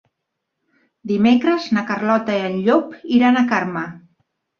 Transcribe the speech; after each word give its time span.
Dimecres 1.11 1.67
na 1.77 1.83
Carlota 1.89 2.37
i 2.39 2.47
en 2.47 2.55
Llop 2.69 2.95
iran 3.19 3.39
a 3.39 3.45
Carme. 3.53 3.85